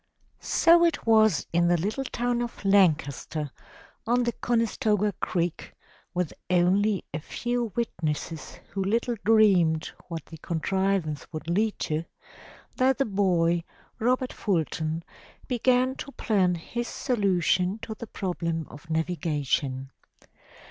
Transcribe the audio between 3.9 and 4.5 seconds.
on the